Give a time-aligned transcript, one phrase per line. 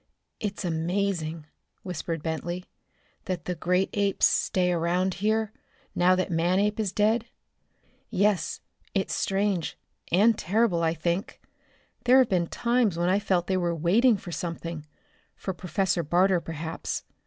[0.39, 1.45] "It's amazing,"
[1.83, 2.65] whispered Bentley,
[3.25, 5.53] "that the great apes stay around here
[5.93, 7.27] now that Manape is dead."
[8.09, 8.61] "Yes.
[8.95, 9.77] It's strange
[10.11, 11.39] and terrible I think.
[12.05, 14.87] There have been times when I felt they were waiting for something,
[15.35, 17.03] for Professor Barter, perhaps.